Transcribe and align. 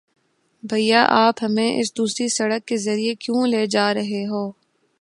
بھیا، 0.63 1.05
آپ 1.09 1.33
ہمیں 1.41 1.79
اس 1.79 1.97
دوسری 1.97 2.27
سڑک 2.27 2.65
کے 2.65 2.77
ذریعے 2.77 3.15
کیوں 3.15 3.47
لے 3.47 3.65
جا 3.65 3.93
رہے 3.93 4.25
ہو؟ 4.25 4.51